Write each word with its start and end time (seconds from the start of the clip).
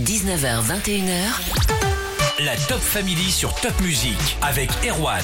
19h, 0.00 0.62
21h. 0.64 2.44
La 2.44 2.56
Top 2.68 2.80
Family 2.80 3.30
sur 3.30 3.54
Top 3.56 3.78
Music 3.80 4.38
avec 4.40 4.70
Erwan. 4.86 5.22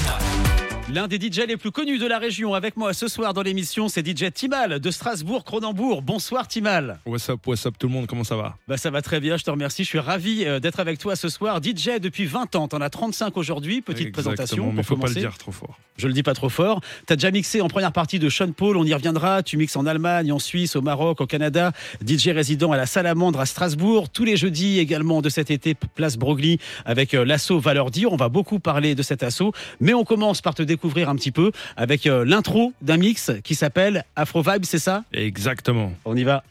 L'un 0.93 1.09
des 1.09 1.17
DJ 1.17 1.41
les 1.49 1.57
plus 1.57 1.73
connus 1.73 1.99
de 1.99 2.07
la 2.07 2.21
région 2.21 2.55
avec 2.55 2.77
moi 2.77 2.93
ce 2.95 3.09
soir 3.09 3.35
dans 3.35 3.43
l'émission, 3.43 3.89
c'est 3.89 4.07
DJ 4.07 4.33
Timal 4.33 4.79
de 4.79 4.91
Strasbourg, 4.93 5.43
Cronenbourg. 5.43 6.01
Bonsoir 6.01 6.47
Timal. 6.47 7.01
What's 7.05 7.29
up, 7.29 7.45
what's 7.45 7.67
up 7.67 7.75
tout 7.77 7.89
le 7.89 7.93
monde, 7.93 8.07
comment 8.07 8.23
ça 8.23 8.37
va? 8.37 8.57
Bah 8.69 8.77
ça 8.77 8.91
va 8.91 9.03
très 9.03 9.19
bien, 9.19 9.37
je 9.37 9.43
te 9.43 9.51
remercie. 9.51 9.83
Je 9.83 9.89
suis 9.89 9.99
ravi 9.99 10.45
euh, 10.45 10.61
d'être 10.61 10.79
avec 10.79 11.01
toi 11.01 11.17
ce 11.17 11.29
soir. 11.29 11.61
DJ 11.61 11.99
depuis 12.01 12.25
20 12.27 12.55
ans, 12.55 12.69
t'en 12.69 12.81
as 12.81 12.89
35 12.89 13.37
aujourd'hui. 13.37 13.81
Petite 13.83 14.07
Exactement, 14.07 14.35
présentation. 14.37 14.67
mais 14.73 14.83
pour 14.85 14.97
faut 14.97 14.97
pas 14.97 15.09
le 15.09 15.15
dire 15.15 15.37
trop 15.37 15.51
fort. 15.51 15.77
Je 15.97 16.07
le 16.07 16.13
dis 16.13 16.23
pas 16.23 16.35
trop 16.35 16.51
fort. 16.51 16.81
T'as 17.07 17.17
déjà 17.17 17.33
mixé 17.33 17.61
en 17.63 17.69
première 17.69 17.93
partie 17.93 18.21
de 18.21 18.29
Sean 18.29 18.53
Paul, 18.53 18.77
on 18.77 18.85
y 18.85 18.95
reviendra. 18.95 19.43
Tu 19.43 19.57
mixes 19.57 19.75
en 19.75 19.87
Allemagne, 19.87 20.31
en 20.31 20.39
Suisse, 20.39 20.77
au 20.77 20.83
Maroc, 20.83 21.21
au 21.21 21.27
Canada. 21.27 21.73
DJ 22.07 22.29
résident 22.29 22.71
à 22.71 22.77
la 22.77 22.87
Salamandre 22.87 23.41
à 23.41 23.47
Strasbourg. 23.47 24.09
Tous 24.09 24.25
les 24.25 24.37
jeudis 24.37 24.79
également 24.79 25.21
de 25.21 25.31
cet 25.31 25.51
été, 25.51 25.75
place 25.75 26.17
Broglie 26.17 26.59
avec 26.85 27.15
euh, 27.15 27.25
l'assaut 27.25 27.59
Valeur 27.59 27.91
Dire. 27.91 28.13
On 28.13 28.17
va 28.17 28.29
beaucoup 28.29 28.61
parler 28.61 28.95
de 28.95 29.03
cet 29.03 29.25
assaut, 29.25 29.53
mais 29.81 29.93
on 29.93 30.05
commence 30.05 30.41
par 30.43 30.55
te 30.55 30.63
découvrir 30.63 30.76
un 31.07 31.17
petit 31.17 31.33
peu 31.33 31.51
avec 31.77 32.07
euh, 32.07 32.25
l'intro 32.25 32.73
d'un 32.83 32.97
mix 32.97 33.31
qui 33.45 33.55
s'appelle 33.55 34.05
Afro 34.15 34.43
Vibe, 34.43 34.65
c'est 34.65 34.79
ça? 34.79 35.05
Exactement. 35.13 35.93
On 36.05 36.17
y 36.17 36.25
va. 36.25 36.43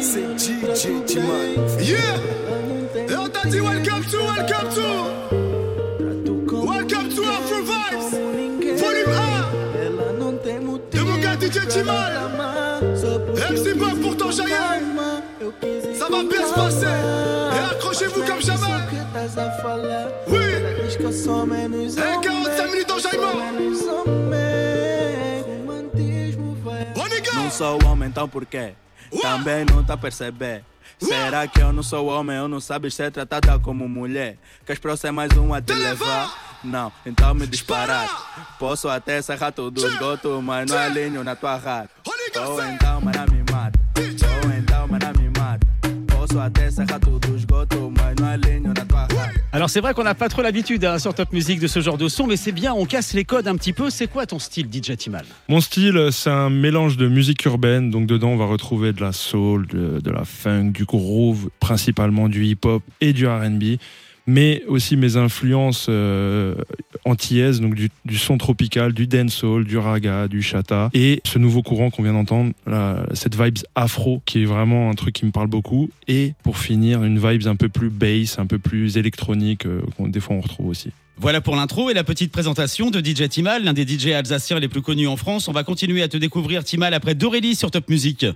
C'est 0.00 0.24
DJ 0.38 1.04
Timan. 1.06 1.28
Yeah! 1.80 1.96
Et 3.08 3.16
on 3.16 3.28
t'a 3.28 3.48
dit 3.48 3.60
welcome 3.60 4.04
to, 4.10 4.18
welcome 4.18 4.68
to. 4.74 4.82
Welcome 6.66 7.08
to 7.14 7.22
Afro 7.22 7.62
Vibes. 7.62 8.16
Volume 8.78 9.12
1. 10.92 10.96
De 10.96 11.00
mon 11.02 11.18
gars 11.18 11.36
DJ 11.40 11.66
Timan. 11.68 11.92
MC 13.50 13.76
Bob 13.76 14.00
pour 14.00 14.16
ton 14.16 14.30
Cheyenne. 14.30 14.96
Ça 15.94 16.06
va 16.10 16.22
bien 16.24 16.46
se 16.46 16.54
passer. 16.54 16.86
Et 16.86 17.74
accrochez-vous 17.74 18.24
comme 18.24 18.42
jamais. 18.42 18.82
Oui. 20.28 20.51
sommes. 21.12 21.96
É 21.96 22.18
que 22.18 22.28
eu 22.28 22.32
5 22.32 22.72
minutos, 22.72 23.02
Jaimão! 23.02 23.34
Não 27.34 27.50
sou 27.50 27.78
homem, 27.86 28.08
então 28.08 28.28
porquê? 28.28 28.74
Também 29.20 29.64
não 29.64 29.84
tá 29.84 29.96
perceber. 29.96 30.64
Será 30.98 31.46
que 31.46 31.60
eu 31.60 31.72
não 31.72 31.82
sou 31.82 32.06
homem? 32.06 32.36
Eu 32.36 32.48
não 32.48 32.60
sabes 32.60 32.94
ser 32.94 33.10
tratada 33.10 33.58
como 33.58 33.88
mulher. 33.88 34.38
Queres 34.64 34.80
próximas 34.80 35.30
uma 35.36 35.60
te 35.60 35.74
levar? 35.74 36.60
Não, 36.62 36.92
então 37.04 37.34
me 37.34 37.46
disparar. 37.46 38.56
Posso 38.58 38.88
até 38.88 39.20
ser 39.20 39.36
rato 39.36 39.70
do 39.70 39.86
esgoto, 39.86 40.40
mas 40.40 40.70
não 40.70 40.78
alinho 40.78 41.24
na 41.24 41.34
tua 41.34 41.56
rata. 41.56 41.90
Então, 42.28 42.52
Ou 42.52 42.64
então, 42.64 43.00
mana 43.00 43.26
me 43.26 43.44
mata. 43.52 43.80
Ou 43.98 44.52
então, 44.52 44.88
mana 44.88 45.12
me 45.18 45.28
mata. 45.38 45.66
Posso 46.16 46.38
até 46.38 46.70
ser 46.70 46.88
rato 46.88 47.18
do 47.18 47.36
esgoto, 47.36 47.92
mas 47.98 48.14
não 48.20 48.28
alinho. 48.28 48.61
Alors 49.62 49.70
c'est 49.70 49.80
vrai 49.80 49.94
qu'on 49.94 50.02
n'a 50.02 50.16
pas 50.16 50.28
trop 50.28 50.42
l'habitude 50.42 50.84
hein, 50.84 50.98
sur 50.98 51.14
Top 51.14 51.32
Music 51.32 51.60
de 51.60 51.68
ce 51.68 51.78
genre 51.78 51.96
de 51.96 52.08
son, 52.08 52.26
mais 52.26 52.36
c'est 52.36 52.50
bien, 52.50 52.74
on 52.74 52.84
casse 52.84 53.14
les 53.14 53.24
codes 53.24 53.46
un 53.46 53.54
petit 53.54 53.72
peu. 53.72 53.90
C'est 53.90 54.08
quoi 54.08 54.26
ton 54.26 54.40
style 54.40 54.66
DJ 54.66 54.96
Timal? 54.96 55.24
Mon 55.48 55.60
style, 55.60 56.08
c'est 56.10 56.30
un 56.30 56.50
mélange 56.50 56.96
de 56.96 57.06
musique 57.06 57.44
urbaine. 57.44 57.88
Donc 57.88 58.08
dedans, 58.08 58.30
on 58.30 58.36
va 58.36 58.46
retrouver 58.46 58.92
de 58.92 59.00
la 59.00 59.12
soul, 59.12 59.68
de, 59.68 60.00
de 60.00 60.10
la 60.10 60.24
funk, 60.24 60.72
du 60.72 60.84
groove, 60.84 61.48
principalement 61.60 62.28
du 62.28 62.44
hip-hop 62.44 62.82
et 63.00 63.12
du 63.12 63.28
R&B. 63.28 63.78
Mais 64.26 64.62
aussi 64.68 64.96
mes 64.96 65.16
influences 65.16 65.86
euh, 65.88 66.54
antillaises, 67.04 67.60
donc 67.60 67.74
du, 67.74 67.90
son 68.16 68.38
tropical, 68.38 68.92
du 68.92 69.06
dancehall, 69.06 69.64
du 69.64 69.78
raga, 69.78 70.28
du 70.28 70.42
chata. 70.42 70.90
Et 70.94 71.20
ce 71.24 71.38
nouveau 71.38 71.62
courant 71.62 71.90
qu'on 71.90 72.02
vient 72.02 72.12
d'entendre, 72.12 72.52
cette 73.14 73.34
vibes 73.34 73.58
afro, 73.74 74.22
qui 74.24 74.42
est 74.42 74.46
vraiment 74.46 74.90
un 74.90 74.94
truc 74.94 75.14
qui 75.14 75.26
me 75.26 75.32
parle 75.32 75.48
beaucoup. 75.48 75.90
Et 76.08 76.34
pour 76.42 76.58
finir, 76.58 77.02
une 77.04 77.18
vibes 77.18 77.46
un 77.46 77.56
peu 77.56 77.68
plus 77.68 77.90
bass, 77.90 78.38
un 78.38 78.46
peu 78.46 78.58
plus 78.58 78.96
électronique, 78.96 79.66
euh, 79.66 79.82
qu'on 79.96 80.08
des 80.08 80.20
fois 80.20 80.36
on 80.36 80.40
retrouve 80.40 80.68
aussi. 80.68 80.90
Voilà 81.18 81.40
pour 81.40 81.56
l'intro 81.56 81.90
et 81.90 81.94
la 81.94 82.04
petite 82.04 82.32
présentation 82.32 82.90
de 82.90 82.98
DJ 82.98 83.28
Timal, 83.28 83.64
l'un 83.64 83.72
des 83.74 83.86
DJ 83.86 84.08
alsaciens 84.08 84.58
les 84.58 84.68
plus 84.68 84.82
connus 84.82 85.06
en 85.06 85.16
France. 85.16 85.46
On 85.48 85.52
va 85.52 85.62
continuer 85.62 86.02
à 86.02 86.08
te 86.08 86.16
découvrir 86.16 86.64
Timal 86.64 86.94
après 86.94 87.14
Dorélie 87.14 87.54
sur 87.54 87.70
Top 87.70 87.88
Music. 87.88 88.26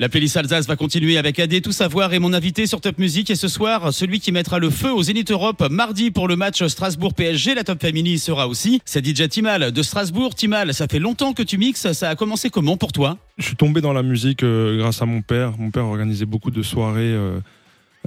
La 0.00 0.08
playlist 0.08 0.38
Alsace 0.38 0.66
va 0.66 0.76
continuer 0.76 1.18
avec 1.18 1.38
AD 1.38 1.60
Tout 1.60 1.72
Savoir 1.72 2.14
et 2.14 2.18
mon 2.18 2.32
invité 2.32 2.66
sur 2.66 2.80
Top 2.80 2.96
Music. 2.96 3.28
Et 3.28 3.34
ce 3.34 3.48
soir, 3.48 3.92
celui 3.92 4.18
qui 4.18 4.32
mettra 4.32 4.58
le 4.58 4.70
feu 4.70 4.90
au 4.90 5.02
Zénith 5.02 5.30
Europe 5.30 5.62
mardi 5.70 6.10
pour 6.10 6.26
le 6.26 6.36
match 6.36 6.66
Strasbourg-PSG. 6.66 7.54
La 7.54 7.64
Top 7.64 7.82
Family 7.82 8.18
sera 8.18 8.48
aussi. 8.48 8.80
C'est 8.86 9.04
DJ 9.04 9.28
Timal 9.28 9.72
de 9.72 9.82
Strasbourg. 9.82 10.34
Timal, 10.34 10.72
ça 10.72 10.86
fait 10.90 11.00
longtemps 11.00 11.34
que 11.34 11.42
tu 11.42 11.58
mixes. 11.58 11.92
Ça 11.92 12.08
a 12.08 12.14
commencé 12.16 12.48
comment 12.48 12.78
pour 12.78 12.92
toi? 12.92 13.18
Je 13.36 13.44
suis 13.44 13.56
tombé 13.56 13.82
dans 13.82 13.92
la 13.92 14.02
musique 14.02 14.42
euh, 14.42 14.78
grâce 14.78 15.02
à 15.02 15.04
mon 15.04 15.20
père. 15.20 15.52
Mon 15.58 15.70
père 15.70 15.84
organisait 15.84 16.24
beaucoup 16.24 16.50
de 16.50 16.62
soirées 16.62 17.02
euh, 17.02 17.38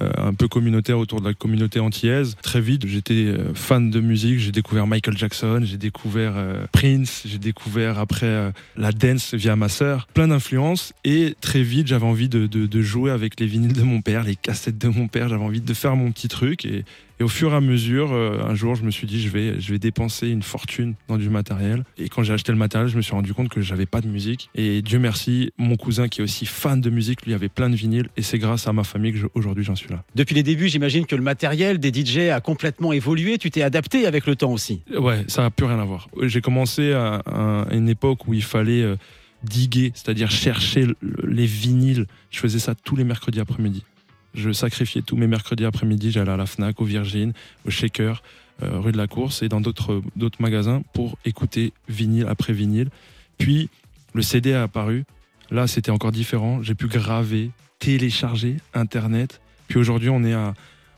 un 0.02 0.34
peu 0.34 0.48
communautaires 0.48 0.98
autour 0.98 1.22
de 1.22 1.28
la 1.28 1.34
communauté 1.34 1.80
antillaise. 1.80 2.36
Très 2.42 2.62
vite, 2.62 2.88
j'étais 2.88 3.26
euh, 3.28 3.54
fan 3.54 3.90
de 3.92 4.00
musique. 4.00 4.40
J'ai 4.40 4.52
découvert 4.52 4.88
Michael 4.88 5.18
Jackson, 5.18 5.62
j'ai 5.64 5.78
découvert 5.78 6.34
euh, 6.36 6.66
Prince, 6.72 7.24
j'ai 7.26 7.38
découvert 7.38 8.00
après 8.00 8.26
euh, 8.26 8.52
la 8.76 8.92
dance 8.92 9.34
via 9.36 9.56
ma 9.56 9.70
sœur. 9.70 10.08
Plein 10.14 10.28
d'influences. 10.30 10.94
Et 11.06 11.36
très 11.42 11.62
vite, 11.62 11.88
j'avais 11.88 12.06
envie 12.06 12.30
de, 12.30 12.48
de- 12.48 12.66
de 12.66 12.82
jouer 12.82 13.12
avec 13.12 13.40
les 13.40 13.46
vinyles 13.46 13.74
de 13.74 13.84
mon 13.84 14.02
père, 14.02 14.24
les 14.24 14.36
cassettes 14.36 14.78
de 14.80 14.88
mon 14.88 15.08
père. 15.08 15.30
J'avais 15.30 15.44
envie 15.44 15.62
de 15.62 15.74
faire 15.74 15.96
mon 15.96 16.12
petit 16.12 16.28
truc. 16.28 16.66
Et, 16.66 16.84
et 17.20 17.24
au 17.24 17.28
fur 17.28 17.54
et 17.54 17.56
à 17.56 17.62
mesure, 17.62 18.12
euh, 18.12 18.40
un 18.44 18.56
jour, 18.56 18.76
je 18.76 18.84
me 18.84 18.92
suis 18.92 19.06
dit, 19.08 19.22
je 19.22 19.30
vais, 19.30 19.60
je 19.60 19.72
vais 19.72 19.80
dépenser 19.80 20.30
une 20.30 20.42
fortune 20.42 20.96
dans 21.08 21.18
du 21.18 21.30
matériel. 21.30 21.84
Et 21.98 22.10
quand 22.10 22.24
j'ai 22.24 22.34
acheté 22.34 22.52
le 22.52 22.58
matériel, 22.58 22.90
je 22.90 22.98
me 22.98 23.02
suis 23.02 23.14
rendu 23.14 23.34
compte 23.34 23.50
que 23.50 23.62
j'avais 23.62 23.86
pas 23.86 24.02
de 24.02 24.08
musique. 24.08 24.50
Et 24.56 24.82
Dieu 24.82 25.00
merci, 25.00 25.52
mon 25.58 25.76
cousin 25.76 26.08
qui 26.08 26.22
est 26.22 26.24
aussi 26.24 26.46
fan 26.46 26.82
de 26.82 26.90
musique, 26.90 27.26
lui 27.26 27.34
avait 27.34 27.50
plein 27.50 27.70
de 27.70 27.76
vinyles. 27.76 28.10
Et 28.18 28.22
c'est 28.24 28.40
grâce 28.40 28.68
à 28.68 28.74
ma 28.74 28.84
famille 28.84 29.12
que 29.14 29.18
je- 29.20 29.28
aujourd'hui 29.36 29.64
j'en 29.64 29.76
suis 29.76 29.90
là. 29.90 30.04
Depuis 30.16 30.36
les 30.36 30.44
débuts, 30.44 30.68
j'imagine 30.70 31.06
que 31.06 31.16
le 31.16 31.22
matériel 31.22 31.78
des 31.80 31.92
DJ 31.94 32.30
a 32.30 32.42
complètement 32.42 32.94
évolué. 32.94 33.38
Tu 33.38 33.52
t'es 33.52 33.62
adapté 33.62 34.06
avec 34.06 34.26
le 34.26 34.36
temps 34.36 34.52
aussi. 34.52 34.82
Ouais, 34.98 35.24
ça 35.28 35.44
n'a 35.44 35.50
plus 35.52 35.66
rien 35.66 35.80
à 35.80 35.86
voir. 35.86 36.10
J'ai 36.24 36.42
commencé 36.42 36.94
à, 36.94 37.16
à 37.26 37.68
une 37.74 37.90
époque 37.90 38.28
où 38.28 38.34
il 38.34 38.44
fallait 38.44 38.82
euh, 38.82 38.96
diguer, 39.44 39.92
c'est-à-dire 39.94 40.32
chercher 40.32 40.86
le- 40.86 40.96
les 41.28 41.46
vinyles. 41.46 42.06
Je 42.32 42.40
faisais 42.40 42.60
ça 42.60 42.74
tous 42.76 42.96
les 42.96 43.04
mercredis 43.04 43.40
après-midi. 43.40 43.84
Je 44.34 44.52
sacrifiais 44.52 45.02
tous 45.02 45.16
mes 45.16 45.28
mercredis 45.28 45.66
après-midi. 45.66 46.12
J'allais 46.12 46.32
à 46.32 46.38
la 46.38 46.46
Fnac, 46.46 46.82
au 46.82 46.86
Virgin, 46.86 47.34
au 47.66 47.70
Shaker, 47.70 48.24
euh, 48.62 48.80
rue 48.80 48.92
de 48.92 48.98
la 48.98 49.08
Course 49.08 49.44
et 49.44 49.50
dans 49.50 49.62
d'autres 49.62 50.02
magasins 50.40 50.84
pour 50.94 51.18
écouter 51.26 51.74
vinyle 51.88 52.28
après 52.28 52.54
vinyle. 52.54 52.90
Puis 53.38 53.70
le 54.14 54.22
CD 54.22 54.54
a 54.54 54.64
apparu. 54.64 55.06
Là, 55.52 55.68
c'était 55.68 55.92
encore 55.92 56.12
différent. 56.12 56.62
J'ai 56.64 56.76
pu 56.76 56.88
graver, 56.88 57.52
télécharger 57.80 58.58
Internet. 58.74 59.42
Puis 59.68 59.80
aujourd'hui, 59.80 60.10
on 60.10 60.24
est 60.24 60.34
à, 60.34 60.54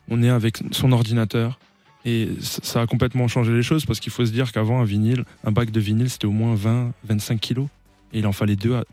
on 0.09 0.21
est 0.23 0.29
avec 0.29 0.59
son 0.71 0.91
ordinateur. 0.91 1.59
Et 2.05 2.29
ça 2.39 2.81
a 2.81 2.87
complètement 2.87 3.27
changé 3.27 3.51
les 3.51 3.63
choses 3.63 3.85
parce 3.85 3.99
qu'il 3.99 4.11
faut 4.11 4.25
se 4.25 4.31
dire 4.31 4.51
qu'avant, 4.51 4.79
un 4.79 4.85
vinyle, 4.85 5.25
un 5.43 5.51
bac 5.51 5.71
de 5.71 5.79
vinyle, 5.79 6.09
c'était 6.09 6.27
au 6.27 6.31
moins 6.31 6.53
20, 6.55 6.93
25 7.05 7.39
kilos. 7.39 7.67
Et 8.13 8.19
il 8.19 8.27
en 8.27 8.31
fallait 8.31 8.55
2 8.55 8.75
à 8.75 8.83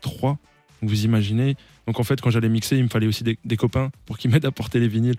3. 0.83 0.89
Vous 0.89 1.05
imaginez 1.05 1.55
Donc 1.87 1.99
en 1.99 2.03
fait, 2.03 2.21
quand 2.21 2.29
j'allais 2.29 2.49
mixer, 2.49 2.77
il 2.77 2.83
me 2.83 2.89
fallait 2.89 3.07
aussi 3.07 3.23
des, 3.23 3.37
des 3.45 3.57
copains 3.57 3.89
pour 4.05 4.17
qu'ils 4.17 4.31
m'aident 4.31 4.45
à 4.45 4.51
porter 4.51 4.79
les 4.79 4.87
vinyles. 4.87 5.15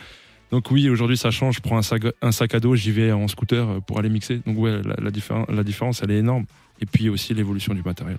Donc 0.51 0.71
oui, 0.71 0.89
aujourd'hui, 0.89 1.17
ça 1.17 1.31
change. 1.31 1.57
Je 1.57 1.61
prends 1.61 1.79
un 1.79 1.83
sac, 1.83 2.03
un 2.23 2.33
sac 2.33 2.55
à 2.55 2.61
dos, 2.61 2.77
j'y 2.77 2.91
vais 2.93 3.13
en 3.13 3.27
scooter 3.29 3.69
euh, 3.69 3.81
pour 3.81 3.99
aller 3.99 4.09
mixer. 4.09 4.41
Donc 4.47 4.59
ouais, 4.59 4.83
la, 4.83 4.95
la 5.03 5.11
différen- 5.11 5.47
la 5.49 5.65
différence, 5.65 6.03
elle 6.03 6.11
est 6.11 6.19
énorme. 6.19 6.45
Et 6.81 6.87
puis 6.87 7.09
aussi 7.09 7.35
l'évolution 7.35 7.75
du 7.75 7.83
matériel. 7.83 8.19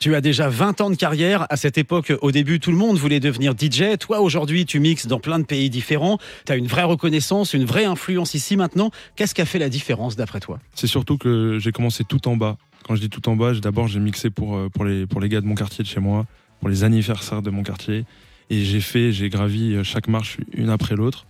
Tu 0.00 0.14
as 0.14 0.20
déjà 0.20 0.48
20 0.48 0.80
ans 0.80 0.90
de 0.90 0.94
carrière. 0.94 1.46
À 1.50 1.56
cette 1.56 1.76
époque, 1.76 2.12
au 2.22 2.30
début, 2.30 2.60
tout 2.60 2.70
le 2.70 2.76
monde 2.76 2.96
voulait 2.98 3.18
devenir 3.18 3.52
DJ. 3.58 3.98
Toi, 3.98 4.20
aujourd'hui, 4.20 4.64
tu 4.64 4.78
mixes 4.78 5.08
dans 5.08 5.18
plein 5.18 5.40
de 5.40 5.44
pays 5.44 5.70
différents. 5.70 6.18
Tu 6.46 6.52
as 6.52 6.56
une 6.56 6.68
vraie 6.68 6.84
reconnaissance, 6.84 7.52
une 7.52 7.64
vraie 7.64 7.84
influence 7.84 8.34
ici 8.34 8.56
maintenant. 8.56 8.92
Qu'est-ce 9.16 9.34
qui 9.34 9.40
a 9.40 9.44
fait 9.44 9.58
la 9.58 9.68
différence 9.68 10.14
d'après 10.14 10.38
toi? 10.38 10.60
C'est 10.74 10.86
surtout 10.86 11.18
que 11.18 11.58
j'ai 11.60 11.72
commencé 11.72 12.04
tout 12.04 12.28
en 12.28 12.36
bas. 12.36 12.58
Quand 12.86 12.94
je 12.94 13.00
dis 13.00 13.10
tout 13.10 13.28
en 13.28 13.34
bas, 13.34 13.52
d'abord 13.54 13.88
j'ai 13.88 13.98
mixé 13.98 14.30
pour, 14.30 14.56
euh, 14.56 14.68
pour, 14.68 14.84
les, 14.84 15.04
pour 15.06 15.20
les 15.20 15.28
gars 15.28 15.40
de 15.40 15.46
mon 15.46 15.56
quartier 15.56 15.82
de 15.82 15.88
chez 15.88 15.98
moi, 16.00 16.26
pour 16.60 16.68
les 16.68 16.84
anniversaires 16.84 17.42
de 17.42 17.50
mon 17.50 17.62
quartier. 17.62 18.04
Et 18.50 18.64
j'ai 18.64 18.80
fait, 18.80 19.12
j'ai 19.12 19.28
gravi 19.28 19.74
euh, 19.74 19.84
chaque 19.84 20.08
marche 20.08 20.38
une 20.52 20.70
après 20.70 20.96
l'autre. 20.96 21.26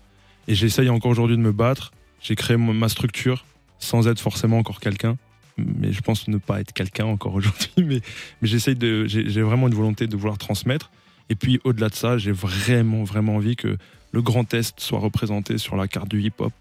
Et 0.46 0.54
j'essaye 0.54 0.88
encore 0.88 1.10
aujourd'hui 1.10 1.36
de 1.36 1.42
me 1.42 1.52
battre. 1.52 1.92
J'ai 2.20 2.34
créé 2.34 2.56
ma 2.56 2.88
structure 2.88 3.44
sans 3.78 4.08
être 4.08 4.20
forcément 4.20 4.58
encore 4.58 4.80
quelqu'un. 4.80 5.16
Mais 5.56 5.92
je 5.92 6.00
pense 6.00 6.28
ne 6.28 6.38
pas 6.38 6.60
être 6.60 6.72
quelqu'un 6.72 7.06
encore 7.06 7.34
aujourd'hui. 7.40 7.70
Mais, 7.78 8.00
j'essaye 8.42 8.76
de, 8.76 9.06
j'ai 9.06 9.28
j'ai 9.28 9.42
vraiment 9.42 9.68
une 9.68 9.74
volonté 9.74 10.06
de 10.06 10.16
vouloir 10.16 10.38
transmettre. 10.38 10.90
Et 11.30 11.34
puis 11.34 11.60
au-delà 11.64 11.88
de 11.88 11.94
ça, 11.94 12.16
j'ai 12.16 12.32
vraiment, 12.32 13.04
vraiment 13.04 13.36
envie 13.36 13.56
que 13.56 13.76
le 14.12 14.22
Grand 14.22 14.52
Est 14.54 14.80
soit 14.80 14.98
représenté 14.98 15.58
sur 15.58 15.76
la 15.76 15.86
carte 15.86 16.08
du 16.08 16.22
hip-hop 16.22 16.52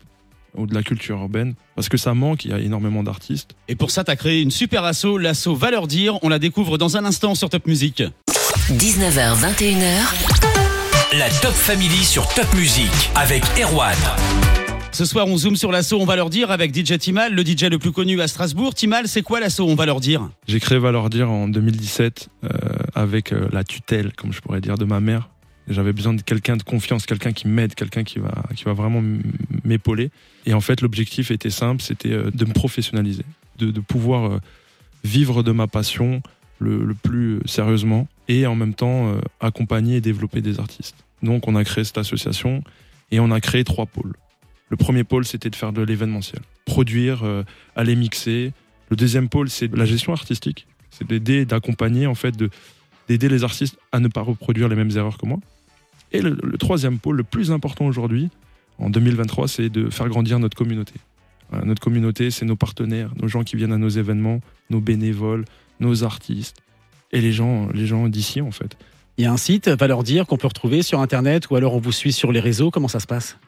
ou 0.55 0.65
de 0.65 0.73
la 0.73 0.83
culture 0.83 1.17
urbaine. 1.17 1.53
Parce 1.75 1.87
que 1.87 1.97
ça 1.97 2.13
manque, 2.13 2.43
il 2.45 2.51
y 2.51 2.53
a 2.53 2.59
énormément 2.59 3.03
d'artistes. 3.03 3.55
Et 3.67 3.75
pour 3.75 3.91
ça, 3.91 4.03
tu 4.03 4.11
as 4.11 4.15
créé 4.15 4.41
une 4.41 4.51
super 4.51 4.83
asso, 4.83 5.17
l'asso 5.17 5.53
Valeur 5.55 5.87
Dire. 5.87 6.21
On 6.23 6.29
la 6.29 6.39
découvre 6.39 6.77
dans 6.77 6.97
un 6.97 7.05
instant 7.05 7.35
sur 7.35 7.49
Top 7.49 7.67
Music. 7.67 8.03
19h, 8.69 9.39
21h. 9.39 11.17
La 11.17 11.29
Top 11.41 11.53
Family 11.53 12.03
sur 12.03 12.27
Top 12.33 12.53
Music 12.53 12.91
avec 13.15 13.41
Erwan. 13.57 13.95
Ce 14.91 15.05
soir, 15.05 15.25
on 15.25 15.37
zoome 15.37 15.55
sur 15.55 15.71
l'asso 15.71 15.93
On 15.93 16.03
va 16.03 16.17
leur 16.17 16.29
dire 16.29 16.51
avec 16.51 16.75
DJ 16.75 16.97
Timal, 16.97 17.33
le 17.33 17.45
DJ 17.45 17.63
le 17.71 17.79
plus 17.79 17.93
connu 17.93 18.19
à 18.19 18.27
Strasbourg. 18.27 18.75
Timal, 18.75 19.07
c'est 19.07 19.21
quoi 19.21 19.39
l'asso 19.39 19.61
On 19.61 19.75
va 19.75 19.85
leur 19.85 20.01
dire? 20.01 20.29
J'ai 20.49 20.59
créé 20.59 20.79
Valeur 20.79 21.09
Dire 21.09 21.31
en 21.31 21.47
2017 21.47 22.27
euh, 22.43 22.49
avec 22.93 23.31
euh, 23.31 23.47
la 23.53 23.63
tutelle, 23.63 24.11
comme 24.17 24.33
je 24.33 24.41
pourrais 24.41 24.59
dire, 24.59 24.77
de 24.77 24.83
ma 24.83 24.99
mère. 24.99 25.29
J'avais 25.69 25.93
besoin 25.93 26.13
de 26.13 26.21
quelqu'un 26.21 26.57
de 26.57 26.63
confiance, 26.63 27.05
quelqu'un 27.05 27.31
qui 27.31 27.47
m'aide, 27.47 27.73
quelqu'un 27.73 28.03
qui 28.03 28.19
va, 28.19 28.33
qui 28.53 28.65
va 28.65 28.73
vraiment 28.73 29.01
m'épauler. 29.63 30.11
Et 30.45 30.53
en 30.53 30.61
fait, 30.61 30.81
l'objectif 30.81 31.31
était 31.31 31.51
simple, 31.51 31.81
c'était 31.81 32.11
euh, 32.11 32.31
de 32.33 32.43
me 32.43 32.51
professionnaliser, 32.51 33.23
de, 33.59 33.71
de 33.71 33.79
pouvoir 33.79 34.25
euh, 34.29 34.39
vivre 35.05 35.41
de 35.41 35.53
ma 35.53 35.67
passion 35.67 36.21
le, 36.59 36.83
le 36.83 36.95
plus 36.95 37.39
sérieusement 37.45 38.09
et 38.27 38.45
en 38.45 38.55
même 38.55 38.73
temps 38.73 39.13
euh, 39.13 39.19
accompagner 39.39 39.97
et 39.97 40.01
développer 40.01 40.41
des 40.41 40.59
artistes. 40.59 40.95
Donc, 41.23 41.47
on 41.47 41.55
a 41.55 41.63
créé 41.63 41.83
cette 41.83 41.97
association 41.97 42.63
et 43.11 43.19
on 43.19 43.31
a 43.31 43.39
créé 43.41 43.63
trois 43.63 43.85
pôles. 43.85 44.13
Le 44.69 44.77
premier 44.77 45.03
pôle, 45.03 45.25
c'était 45.25 45.49
de 45.49 45.55
faire 45.55 45.71
de 45.71 45.81
l'événementiel, 45.81 46.41
produire, 46.65 47.23
euh, 47.23 47.43
aller 47.75 47.95
mixer. 47.95 48.53
Le 48.89 48.95
deuxième 48.95 49.29
pôle, 49.29 49.49
c'est 49.49 49.73
la 49.73 49.85
gestion 49.85 50.13
artistique, 50.13 50.67
c'est 50.89 51.07
d'aider, 51.07 51.45
d'accompagner, 51.45 52.07
en 52.07 52.15
fait, 52.15 52.35
de 52.35 52.49
d'aider 53.07 53.29
les 53.29 53.45
artistes 53.45 53.79
à 53.93 54.01
ne 54.01 54.09
pas 54.09 54.19
reproduire 54.19 54.67
les 54.67 54.75
mêmes 54.75 54.91
erreurs 54.97 55.17
que 55.17 55.25
moi. 55.25 55.39
Et 56.11 56.19
le, 56.19 56.37
le 56.43 56.57
troisième 56.57 56.99
pôle, 56.99 57.15
le 57.15 57.23
plus 57.23 57.53
important 57.53 57.85
aujourd'hui, 57.85 58.29
en 58.79 58.89
2023, 58.89 59.47
c'est 59.47 59.69
de 59.69 59.89
faire 59.89 60.09
grandir 60.09 60.39
notre 60.39 60.57
communauté. 60.57 60.93
Voilà, 61.49 61.63
notre 61.63 61.81
communauté, 61.81 62.31
c'est 62.31 62.45
nos 62.45 62.57
partenaires, 62.57 63.13
nos 63.15 63.29
gens 63.29 63.43
qui 63.43 63.55
viennent 63.55 63.71
à 63.71 63.77
nos 63.77 63.87
événements, 63.87 64.41
nos 64.69 64.81
bénévoles, 64.81 65.45
nos 65.79 66.03
artistes 66.03 66.61
et 67.11 67.21
les 67.21 67.31
gens, 67.31 67.67
les 67.73 67.85
gens 67.85 68.07
d'ici 68.07 68.41
en 68.41 68.51
fait. 68.51 68.75
Il 69.17 69.23
y 69.23 69.25
a 69.25 69.31
un 69.31 69.37
site, 69.37 69.67
va 69.67 69.87
leur 69.87 70.03
dire, 70.03 70.27
qu'on 70.27 70.37
peut 70.37 70.47
retrouver 70.47 70.83
sur 70.83 70.99
Internet 70.99 71.49
ou 71.49 71.55
alors 71.55 71.73
on 71.73 71.79
vous 71.79 71.91
suit 71.91 72.13
sur 72.13 72.31
les 72.31 72.39
réseaux. 72.39 72.69
Comment 72.69 72.87
ça 72.87 72.99
se 72.99 73.07
passe? 73.07 73.39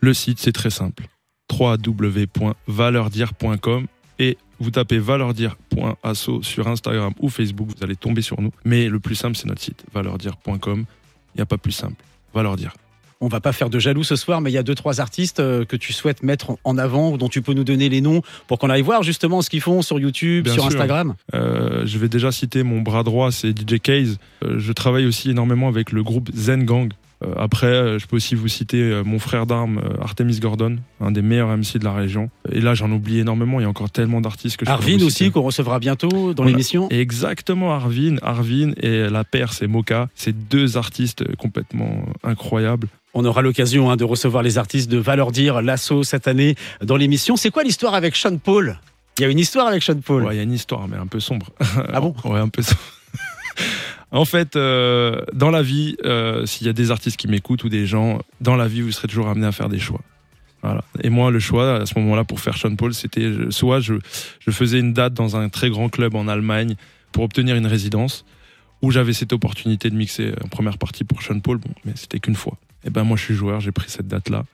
Le 0.00 0.14
site, 0.14 0.38
c'est 0.38 0.52
très 0.52 0.70
simple. 0.70 1.06
www.valeurdire.com 1.52 3.86
et 4.18 4.38
vous 4.58 4.70
tapez 4.70 4.98
valeurdire.asso 4.98 6.42
sur 6.42 6.66
Instagram 6.66 7.12
ou 7.20 7.28
Facebook, 7.28 7.68
vous 7.76 7.84
allez 7.84 7.96
tomber 7.96 8.22
sur 8.22 8.40
nous. 8.40 8.52
Mais 8.64 8.88
le 8.88 9.00
plus 9.00 9.14
simple, 9.14 9.36
c'est 9.36 9.46
notre 9.46 9.62
site, 9.62 9.84
valeurdire.com. 9.92 10.86
Il 11.34 11.36
n'y 11.36 11.42
a 11.42 11.46
pas 11.46 11.58
plus 11.58 11.72
simple. 11.72 12.02
Valeurdire. 12.34 12.74
On 13.20 13.28
va 13.28 13.40
pas 13.40 13.52
faire 13.52 13.68
de 13.68 13.78
jaloux 13.80 14.04
ce 14.04 14.14
soir, 14.14 14.40
mais 14.40 14.50
il 14.50 14.54
y 14.54 14.58
a 14.58 14.62
deux 14.62 14.76
trois 14.76 15.00
artistes 15.00 15.40
euh, 15.40 15.64
que 15.64 15.74
tu 15.74 15.92
souhaites 15.92 16.22
mettre 16.22 16.52
en 16.62 16.78
avant, 16.78 17.10
ou 17.10 17.18
dont 17.18 17.28
tu 17.28 17.42
peux 17.42 17.52
nous 17.52 17.64
donner 17.64 17.88
les 17.88 18.00
noms 18.00 18.22
pour 18.46 18.58
qu'on 18.58 18.70
aille 18.70 18.82
voir 18.82 19.02
justement 19.02 19.42
ce 19.42 19.50
qu'ils 19.50 19.60
font 19.60 19.82
sur 19.82 19.98
YouTube, 19.98 20.44
Bien 20.44 20.52
sur 20.52 20.62
sûr. 20.62 20.72
Instagram. 20.72 21.14
Euh, 21.34 21.82
je 21.84 21.98
vais 21.98 22.08
déjà 22.08 22.30
citer 22.30 22.62
mon 22.62 22.80
bras 22.80 23.02
droit, 23.02 23.32
c'est 23.32 23.50
DJ 23.50 23.80
Case. 23.80 24.18
Euh, 24.44 24.58
je 24.58 24.72
travaille 24.72 25.06
aussi 25.06 25.30
énormément 25.30 25.66
avec 25.68 25.90
le 25.90 26.04
groupe 26.04 26.30
Zen 26.32 26.64
Gang. 26.64 26.92
Euh, 27.24 27.34
après, 27.36 27.66
euh, 27.66 27.98
je 27.98 28.06
peux 28.06 28.16
aussi 28.16 28.34
vous 28.34 28.48
citer 28.48 28.80
euh, 28.80 29.02
mon 29.04 29.18
frère 29.18 29.46
d'armes, 29.46 29.80
Artemis 30.00 30.38
Gordon, 30.38 30.78
un 31.00 31.10
des 31.10 31.22
meilleurs 31.22 31.48
MC 31.56 31.78
de 31.78 31.84
la 31.84 31.92
région. 31.92 32.30
Et 32.52 32.60
là, 32.60 32.74
j'en 32.74 32.90
oublie 32.90 33.18
énormément. 33.18 33.60
Il 33.60 33.64
y 33.64 33.66
a 33.66 33.68
encore 33.68 33.90
tellement 33.90 34.20
d'artistes 34.20 34.56
que 34.56 34.66
je 34.66 34.70
Arvin 34.70 35.02
aussi 35.02 35.30
qu'on 35.30 35.42
recevra 35.42 35.78
bientôt 35.78 36.34
dans 36.34 36.44
l'émission. 36.44 36.88
Exactement, 36.90 37.72
Arvin. 37.72 38.16
Arvin 38.22 38.72
et 38.80 39.08
la 39.08 39.24
paire, 39.24 39.52
c'est 39.52 39.66
Moka. 39.66 40.08
C'est 40.14 40.48
deux 40.48 40.76
artistes 40.76 41.24
complètement 41.36 42.04
incroyables. 42.22 42.88
On 43.14 43.24
aura 43.24 43.42
l'occasion 43.42 43.90
hein, 43.90 43.96
de 43.96 44.04
recevoir 44.04 44.42
les 44.42 44.58
artistes 44.58 44.90
de 44.90 44.98
Valeur 44.98 45.32
Dire, 45.32 45.62
l'assaut 45.62 46.04
cette 46.04 46.28
année 46.28 46.54
dans 46.82 46.96
l'émission. 46.96 47.36
C'est 47.36 47.50
quoi 47.50 47.64
l'histoire 47.64 47.94
avec 47.94 48.14
Sean 48.14 48.36
Paul? 48.36 48.78
Il 49.18 49.22
y 49.22 49.24
a 49.24 49.28
une 49.28 49.38
histoire 49.38 49.66
avec 49.66 49.82
Sean 49.82 49.98
Paul? 50.00 50.24
Ouais, 50.24 50.34
Il 50.34 50.36
y 50.36 50.40
a 50.40 50.44
une 50.44 50.52
histoire, 50.52 50.86
mais 50.86 50.96
un 50.96 51.06
peu 51.06 51.18
sombre. 51.18 51.46
Ah 51.92 52.00
bon? 52.00 52.14
Ouais, 52.24 52.38
un 52.38 52.48
peu 52.48 52.62
sombre. 52.62 52.80
En 54.10 54.24
fait, 54.24 54.56
euh, 54.56 55.20
dans 55.34 55.50
la 55.50 55.62
vie, 55.62 55.96
euh, 56.04 56.46
s'il 56.46 56.66
y 56.66 56.70
a 56.70 56.72
des 56.72 56.90
artistes 56.90 57.16
qui 57.16 57.28
m'écoutent 57.28 57.64
ou 57.64 57.68
des 57.68 57.86
gens, 57.86 58.20
dans 58.40 58.56
la 58.56 58.66
vie, 58.66 58.80
vous 58.80 58.92
serez 58.92 59.08
toujours 59.08 59.28
amené 59.28 59.46
à 59.46 59.52
faire 59.52 59.68
des 59.68 59.78
choix. 59.78 60.00
Et 61.02 61.08
moi, 61.08 61.30
le 61.30 61.38
choix, 61.38 61.76
à 61.76 61.86
ce 61.86 61.96
moment-là, 61.98 62.24
pour 62.24 62.40
faire 62.40 62.56
Sean 62.56 62.74
Paul, 62.74 62.92
c'était 62.92 63.30
soit 63.50 63.80
je, 63.80 63.94
faisais 64.50 64.80
une 64.80 64.92
date 64.92 65.14
dans 65.14 65.36
un 65.36 65.48
très 65.48 65.70
grand 65.70 65.88
club 65.88 66.14
en 66.16 66.26
Allemagne 66.26 66.74
pour 67.12 67.24
obtenir 67.24 67.54
une 67.56 67.66
résidence, 67.66 68.24
où 68.82 68.90
j'avais 68.90 69.12
cette 69.12 69.32
opportunité 69.32 69.88
de 69.88 69.94
mixer 69.94 70.32
en 70.44 70.48
première 70.48 70.78
partie 70.78 71.04
pour 71.04 71.22
Sean 71.22 71.40
Paul, 71.40 71.60
mais 71.84 71.92
c'était 71.94 72.18
qu'une 72.18 72.34
fois. 72.34 72.58
Et 72.84 72.90
ben 72.90 73.04
moi, 73.04 73.16
je 73.16 73.24
suis 73.24 73.34
joueur, 73.34 73.60
j'ai 73.60 73.72
pris 73.72 73.88
cette 73.88 74.08
date-là. 74.08 74.44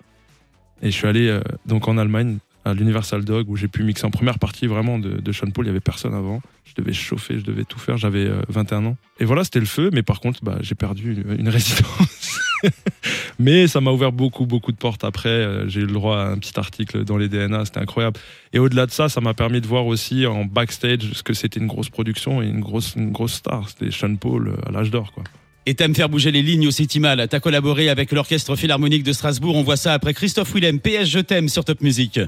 Et 0.83 0.91
je 0.91 0.97
suis 0.97 1.07
allé 1.07 1.29
euh, 1.29 1.41
donc 1.67 1.89
en 1.89 1.97
Allemagne, 1.99 2.39
à 2.65 2.75
l'Universal 2.75 3.25
Dog, 3.25 3.49
où 3.49 3.57
j'ai 3.57 3.69
pu 3.69 3.83
mixer 3.83 4.07
en 4.07 4.11
première 4.11 4.39
partie 4.39 4.67
vraiment 4.67 4.99
de, 4.99 5.21
de 5.21 5.33
Sean 5.33 5.51
Paul. 5.51 5.67
Il 5.67 5.69
y 5.69 5.71
avait 5.71 5.81
personne 5.81 6.15
avant. 6.15 6.41
Je 6.65 6.73
devais 6.81 6.93
chauffer, 6.93 7.39
je 7.39 7.45
devais 7.45 7.65
tout 7.65 7.79
faire. 7.79 7.97
J'avais 7.97 8.27
euh, 8.27 8.43
21 8.49 8.87
ans. 8.87 8.97
Et 9.21 9.25
voilà, 9.25 9.45
c'était 9.45 9.61
le 9.61 9.67
feu. 9.67 9.91
Mais 9.93 10.03
par 10.03 10.21
contre, 10.21 10.43
bah, 10.43 10.59
j'ai 10.61 10.75
perdu 10.75 11.13
une, 11.13 11.41
une 11.41 11.49
résidence. 11.49 12.41
mais 13.39 13.67
ça 13.67 13.81
m'a 13.81 13.91
ouvert 13.91 14.13
beaucoup, 14.13 14.47
beaucoup 14.47 14.73
de 14.73 14.77
portes 14.77 15.05
après. 15.05 15.29
Euh, 15.29 15.69
J'ai 15.69 15.81
eu 15.81 15.87
le 15.87 15.93
droit 15.93 16.19
à 16.19 16.27
un 16.29 16.39
petit 16.39 16.59
article 16.59 17.05
dans 17.05 17.17
les 17.17 17.29
DNA. 17.29 17.67
C'était 17.67 17.81
incroyable. 17.81 18.19
Et 18.53 18.59
au-delà 18.59 18.87
de 18.87 18.91
ça, 18.91 19.09
ça 19.09 19.21
m'a 19.21 19.35
permis 19.35 19.61
de 19.61 19.67
voir 19.67 19.87
aussi 19.87 20.27
en 20.27 20.45
backstage 20.45 21.13
ce 21.13 21.23
que 21.23 21.35
c'était 21.35 21.61
une 21.61 21.67
grosse 21.67 21.91
production 21.91 22.43
et 22.43 22.47
une 22.47 22.61
grosse, 22.61 22.95
une 22.97 23.13
grosse 23.13 23.35
star. 23.35 23.69
C'était 23.69 23.91
Sean 23.91 24.17
Paul 24.17 24.49
euh, 24.49 24.69
à 24.69 24.73
l'âge 24.73 24.91
d'or, 24.91 25.13
quoi. 25.13 25.25
Et 25.67 25.75
t'aimes 25.75 25.95
faire 25.95 26.11
bouger 26.11 26.31
les 26.31 26.43
lignes 26.43 26.67
aussi, 26.67 26.87
Timal. 26.87 27.27
T'as 27.29 27.41
collaboré 27.41 27.89
avec 27.89 28.13
l'Orchestre 28.13 28.55
Philharmonique 28.55 29.03
de 29.03 29.13
Strasbourg. 29.13 29.57
On 29.57 29.63
voit 29.63 29.79
ça 29.79 29.95
après 29.95 30.13
Christophe 30.13 30.55
Willem. 30.55 30.79
PS, 30.79 31.07
je 31.07 31.21
t'aime 31.21 31.49
sur 31.49 31.65
Top 31.65 31.81
Music. 31.81 32.21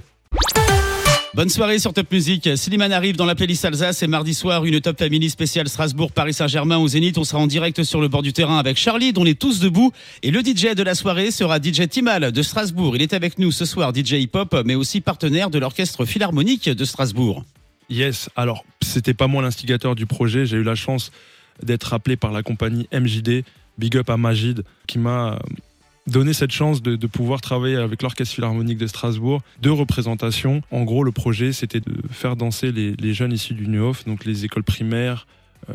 Bonne 1.36 1.50
soirée 1.50 1.78
sur 1.78 1.92
Top 1.92 2.10
Music. 2.10 2.48
Slimane 2.56 2.94
arrive 2.94 3.16
dans 3.16 3.26
la 3.26 3.34
playlist 3.34 3.62
Alsace 3.66 4.02
et 4.02 4.06
mardi 4.06 4.32
soir, 4.32 4.64
une 4.64 4.80
Top 4.80 4.98
Family 4.98 5.28
spéciale 5.28 5.68
Strasbourg, 5.68 6.10
Paris 6.10 6.32
Saint-Germain 6.32 6.78
au 6.78 6.88
Zénith. 6.88 7.18
On 7.18 7.24
sera 7.24 7.42
en 7.42 7.46
direct 7.46 7.82
sur 7.82 8.00
le 8.00 8.08
bord 8.08 8.22
du 8.22 8.32
terrain 8.32 8.58
avec 8.58 8.78
Charlie, 8.78 9.12
dont 9.12 9.20
on 9.20 9.26
est 9.26 9.38
tous 9.38 9.60
debout. 9.60 9.92
Et 10.22 10.30
le 10.30 10.40
DJ 10.40 10.74
de 10.74 10.82
la 10.82 10.94
soirée 10.94 11.30
sera 11.30 11.58
DJ 11.58 11.88
Timal 11.90 12.32
de 12.32 12.42
Strasbourg. 12.42 12.96
Il 12.96 13.02
est 13.02 13.12
avec 13.12 13.38
nous 13.38 13.52
ce 13.52 13.66
soir, 13.66 13.92
DJ 13.94 14.12
hip-hop, 14.12 14.62
mais 14.64 14.76
aussi 14.76 15.02
partenaire 15.02 15.50
de 15.50 15.58
l'Orchestre 15.58 16.06
Philharmonique 16.06 16.70
de 16.70 16.84
Strasbourg. 16.86 17.44
Yes, 17.90 18.30
alors 18.34 18.64
c'était 18.80 19.12
pas 19.12 19.26
moi 19.26 19.42
l'instigateur 19.42 19.94
du 19.94 20.06
projet, 20.06 20.46
j'ai 20.46 20.56
eu 20.56 20.62
la 20.62 20.74
chance 20.74 21.12
d'être 21.62 21.92
appelé 21.92 22.16
par 22.16 22.32
la 22.32 22.42
compagnie 22.42 22.88
MJD, 22.94 23.44
Big 23.76 23.94
Up 23.98 24.08
à 24.08 24.16
Majid, 24.16 24.64
qui 24.86 24.98
m'a 24.98 25.38
donné 26.06 26.32
cette 26.32 26.52
chance 26.52 26.82
de, 26.82 26.96
de 26.96 27.06
pouvoir 27.06 27.40
travailler 27.40 27.76
avec 27.76 28.02
l'Orchestre 28.02 28.34
Philharmonique 28.34 28.78
de 28.78 28.86
Strasbourg. 28.86 29.42
Deux 29.60 29.72
représentations. 29.72 30.62
En 30.70 30.84
gros, 30.84 31.02
le 31.04 31.12
projet, 31.12 31.52
c'était 31.52 31.80
de 31.80 31.94
faire 32.10 32.36
danser 32.36 32.70
les, 32.72 32.92
les 32.96 33.12
jeunes 33.14 33.32
issus 33.32 33.54
du 33.54 33.66
Nuof, 33.66 34.04
donc 34.04 34.24
les 34.24 34.44
écoles 34.44 34.62
primaires, 34.64 35.26
euh, 35.68 35.74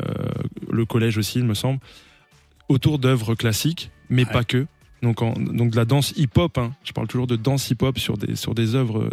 le 0.70 0.84
collège 0.86 1.18
aussi, 1.18 1.38
il 1.38 1.44
me 1.44 1.54
semble, 1.54 1.80
autour 2.68 2.98
d'œuvres 2.98 3.34
classiques, 3.34 3.90
mais 4.08 4.24
Ouais. 4.24 4.32
pas 4.32 4.44
que. 4.44 4.66
Donc, 5.02 5.20
en- 5.20 5.32
donc 5.34 5.72
de 5.72 5.76
la 5.76 5.84
danse 5.84 6.12
hip-hop, 6.16 6.56
hein. 6.58 6.72
je 6.84 6.92
parle 6.92 7.08
toujours 7.08 7.26
de 7.26 7.36
danse 7.36 7.68
hip-hop 7.70 7.98
sur 7.98 8.16
des, 8.16 8.36
sur 8.36 8.54
des 8.54 8.74
œuvres 8.74 9.10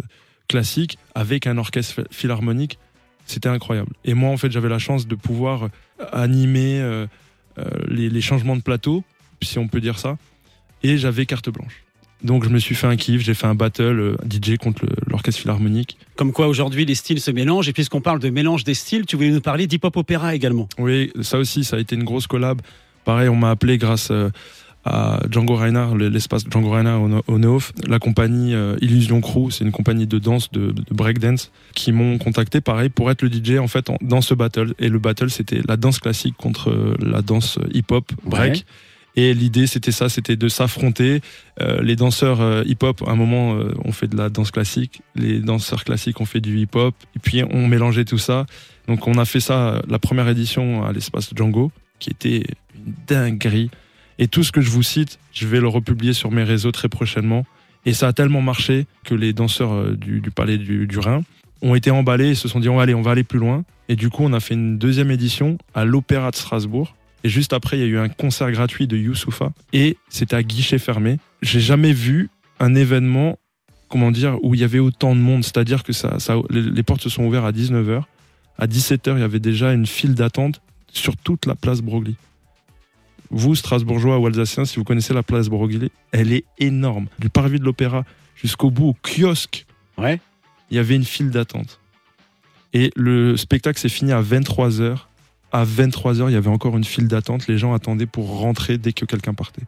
classiques 0.48 0.98
avec 1.14 1.46
un 1.46 1.58
orchestre 1.58 2.04
philharmonique 2.10 2.78
c'était 3.26 3.48
incroyable. 3.48 3.92
Et 4.04 4.14
moi, 4.14 4.30
en 4.30 4.36
fait, 4.36 4.50
j'avais 4.50 4.68
la 4.70 4.80
chance 4.80 5.06
de 5.06 5.14
pouvoir 5.14 5.64
euh, 5.64 5.68
animer 6.12 6.80
euh, 6.80 7.06
euh, 7.58 7.64
les, 7.86 8.08
les 8.08 8.20
changements 8.20 8.56
de 8.56 8.62
plateau, 8.62 9.04
si 9.40 9.56
on 9.58 9.68
peut 9.68 9.80
dire 9.80 10.00
ça, 10.00 10.18
et 10.82 10.98
j'avais 10.98 11.26
carte 11.26 11.48
blanche. 11.50 11.82
Donc, 12.22 12.44
je 12.44 12.50
me 12.50 12.58
suis 12.58 12.74
fait 12.74 12.86
un 12.86 12.96
kiff, 12.96 13.22
j'ai 13.22 13.32
fait 13.32 13.46
un 13.46 13.54
battle 13.54 13.82
euh, 13.82 14.16
DJ 14.30 14.58
contre 14.58 14.84
l'orchestre 15.06 15.40
philharmonique. 15.40 15.96
Comme 16.16 16.32
quoi 16.32 16.48
aujourd'hui 16.48 16.84
les 16.84 16.94
styles 16.94 17.18
se 17.20 17.30
mélangent. 17.30 17.68
Et 17.70 17.72
puisqu'on 17.72 18.02
parle 18.02 18.18
de 18.20 18.28
mélange 18.28 18.62
des 18.62 18.74
styles, 18.74 19.06
tu 19.06 19.16
voulais 19.16 19.30
nous 19.30 19.40
parler 19.40 19.66
d'hip-hop 19.66 19.96
opéra 19.96 20.34
également. 20.34 20.68
Oui, 20.78 21.12
ça 21.22 21.38
aussi, 21.38 21.64
ça 21.64 21.76
a 21.76 21.78
été 21.80 21.94
une 21.96 22.04
grosse 22.04 22.26
collab. 22.26 22.60
Pareil, 23.06 23.30
on 23.30 23.36
m'a 23.36 23.48
appelé 23.50 23.78
grâce 23.78 24.10
euh, 24.10 24.28
à 24.84 25.20
Django 25.30 25.56
Reinhardt, 25.56 25.94
le- 25.96 26.08
l'espace 26.10 26.44
Django 26.50 26.68
Reinhardt 26.70 27.22
au, 27.26 27.38
Neof, 27.38 27.72
la 27.88 27.98
compagnie 27.98 28.54
euh, 28.54 28.76
Illusion 28.82 29.22
Crew, 29.22 29.50
c'est 29.50 29.64
une 29.64 29.72
compagnie 29.72 30.06
de 30.06 30.18
danse, 30.18 30.50
de, 30.52 30.72
de 30.72 30.84
breakdance, 30.90 31.50
qui 31.74 31.90
m'ont 31.90 32.18
contacté, 32.18 32.60
pareil, 32.60 32.90
pour 32.90 33.10
être 33.10 33.22
le 33.22 33.30
DJ 33.30 33.58
en 33.58 33.66
fait 33.68 33.90
dans 34.02 34.20
ce 34.20 34.34
battle. 34.34 34.74
Et 34.78 34.90
le 34.90 34.98
battle, 34.98 35.30
c'était 35.30 35.60
la 35.66 35.78
danse 35.78 35.98
classique 35.98 36.34
contre 36.36 36.94
la 37.00 37.22
danse 37.22 37.58
hip-hop 37.72 38.12
break. 38.26 38.52
Ouais. 38.52 38.62
Et 39.22 39.34
l'idée, 39.34 39.66
c'était 39.66 39.92
ça, 39.92 40.08
c'était 40.08 40.36
de 40.36 40.48
s'affronter. 40.48 41.20
Euh, 41.60 41.82
les 41.82 41.94
danseurs 41.94 42.40
euh, 42.40 42.62
hip-hop, 42.64 43.02
à 43.06 43.10
un 43.10 43.16
moment, 43.16 43.54
euh, 43.54 43.74
on 43.84 43.92
fait 43.92 44.06
de 44.06 44.16
la 44.16 44.30
danse 44.30 44.50
classique. 44.50 45.02
Les 45.14 45.40
danseurs 45.40 45.84
classiques, 45.84 46.22
on 46.22 46.24
fait 46.24 46.40
du 46.40 46.58
hip-hop. 46.58 46.94
Et 47.14 47.18
puis, 47.18 47.42
on 47.50 47.66
mélangeait 47.66 48.06
tout 48.06 48.16
ça. 48.16 48.46
Donc, 48.88 49.06
on 49.06 49.18
a 49.18 49.26
fait 49.26 49.40
ça, 49.40 49.74
euh, 49.74 49.82
la 49.90 49.98
première 49.98 50.26
édition 50.26 50.86
à 50.86 50.92
l'espace 50.92 51.32
Django, 51.36 51.70
qui 51.98 52.08
était 52.08 52.44
une 52.74 52.94
dinguerie. 53.06 53.70
Et 54.18 54.26
tout 54.26 54.42
ce 54.42 54.52
que 54.52 54.62
je 54.62 54.70
vous 54.70 54.82
cite, 54.82 55.18
je 55.34 55.46
vais 55.46 55.60
le 55.60 55.68
republier 55.68 56.14
sur 56.14 56.30
mes 56.30 56.42
réseaux 56.42 56.72
très 56.72 56.88
prochainement. 56.88 57.44
Et 57.84 57.92
ça 57.92 58.08
a 58.08 58.14
tellement 58.14 58.40
marché 58.40 58.86
que 59.04 59.14
les 59.14 59.34
danseurs 59.34 59.96
du, 59.98 60.22
Palais 60.34 60.56
du, 60.56 60.98
Rhin 60.98 61.20
ont 61.60 61.74
été 61.74 61.90
emballés 61.90 62.30
et 62.30 62.34
se 62.34 62.48
sont 62.48 62.60
dit, 62.60 62.70
aller, 62.70 62.94
on 62.94 63.02
va 63.02 63.10
aller 63.10 63.24
plus 63.24 63.38
loin. 63.38 63.64
Et 63.90 63.96
du 63.96 64.08
coup, 64.08 64.22
on 64.24 64.32
a 64.32 64.40
fait 64.40 64.54
une 64.54 64.78
deuxième 64.78 65.10
édition 65.10 65.58
à 65.74 65.84
l'Opéra 65.84 66.30
de 66.30 66.36
Strasbourg. 66.36 66.94
Et 67.24 67.28
juste 67.28 67.52
après, 67.52 67.76
il 67.78 67.80
y 67.80 67.84
a 67.84 67.86
eu 67.86 67.98
un 67.98 68.08
concert 68.08 68.50
gratuit 68.50 68.86
de 68.86 68.96
Youssoufa. 68.96 69.52
Et 69.72 69.96
c'était 70.08 70.36
à 70.36 70.42
guichet 70.42 70.78
fermé. 70.78 71.18
J'ai 71.42 71.60
jamais 71.60 71.92
vu 71.92 72.30
un 72.58 72.74
événement, 72.74 73.38
comment 73.88 74.10
dire, 74.10 74.38
où 74.42 74.54
il 74.54 74.60
y 74.60 74.64
avait 74.64 74.78
autant 74.78 75.14
de 75.14 75.20
monde. 75.20 75.44
C'est-à-dire 75.44 75.82
que 75.82 75.92
ça, 75.92 76.18
ça, 76.18 76.36
les, 76.48 76.62
les 76.62 76.82
portes 76.82 77.02
se 77.02 77.08
sont 77.10 77.24
ouvertes 77.24 77.46
à 77.46 77.52
19h. 77.52 78.02
À 78.58 78.66
17h, 78.66 79.14
il 79.16 79.20
y 79.20 79.22
avait 79.22 79.40
déjà 79.40 79.72
une 79.72 79.86
file 79.86 80.14
d'attente 80.14 80.60
sur 80.92 81.16
toute 81.16 81.46
la 81.46 81.54
place 81.54 81.80
Broglie. 81.82 82.16
Vous, 83.30 83.54
Strasbourgeois 83.54 84.18
ou 84.18 84.26
Alsaciens, 84.26 84.64
si 84.64 84.76
vous 84.76 84.84
connaissez 84.84 85.14
la 85.14 85.22
place 85.22 85.48
Broglie, 85.48 85.92
elle 86.10 86.32
est 86.32 86.44
énorme. 86.58 87.06
Du 87.18 87.28
parvis 87.30 87.60
de 87.60 87.64
l'Opéra 87.64 88.04
jusqu'au 88.34 88.70
bout, 88.70 88.88
au 88.88 88.96
kiosque, 89.06 89.66
Ouais. 89.96 90.20
il 90.70 90.76
y 90.76 90.80
avait 90.80 90.96
une 90.96 91.04
file 91.04 91.30
d'attente. 91.30 91.78
Et 92.72 92.90
le 92.96 93.36
spectacle 93.36 93.78
s'est 93.78 93.88
fini 93.88 94.10
à 94.12 94.20
23h. 94.22 95.06
À 95.52 95.64
23h, 95.64 96.28
il 96.28 96.32
y 96.32 96.36
avait 96.36 96.50
encore 96.50 96.76
une 96.76 96.84
file 96.84 97.08
d'attente. 97.08 97.48
Les 97.48 97.58
gens 97.58 97.74
attendaient 97.74 98.06
pour 98.06 98.38
rentrer 98.38 98.78
dès 98.78 98.92
que 98.92 99.04
quelqu'un 99.04 99.34
partait. 99.34 99.62